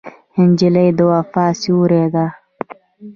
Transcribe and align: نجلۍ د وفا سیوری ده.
نجلۍ 0.49 0.87
د 0.97 0.99
وفا 1.11 1.45
سیوری 1.61 2.03
ده. 2.13 2.25